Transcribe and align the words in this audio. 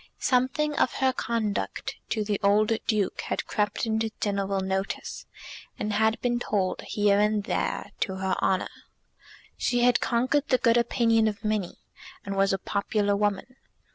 Something 0.17 0.73
of 0.79 0.93
her 0.93 1.13
conduct 1.13 1.97
to 2.09 2.23
the 2.23 2.39
old 2.41 2.71
Duke 2.87 3.21
had 3.21 3.45
crept 3.45 3.85
into 3.85 4.09
general 4.19 4.59
notice, 4.59 5.27
and 5.77 5.93
had 5.93 6.19
been 6.21 6.39
told, 6.39 6.81
here 6.81 7.19
and 7.19 7.43
there, 7.43 7.91
to 7.99 8.15
her 8.15 8.35
honour. 8.41 8.69
She 9.57 9.83
had 9.83 9.99
conquered 10.01 10.47
the 10.47 10.57
good 10.57 10.75
opinion 10.77 11.27
of 11.27 11.45
many, 11.45 11.77
and 12.25 12.35
was 12.35 12.51
a 12.51 12.57
popular 12.57 13.15
woman. 13.15 13.57